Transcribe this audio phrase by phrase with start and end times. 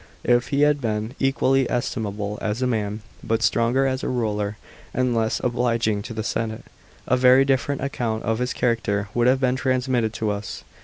[0.23, 4.57] If he had been equally estimable as a man, but stronger as a ruler,
[4.95, 6.63] and less obliging to the senate,
[7.05, 10.63] a very different account of his character would have been transmitted to us.